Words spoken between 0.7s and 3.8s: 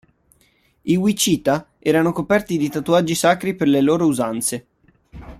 I wichita erano coperti di tatuaggi sacri per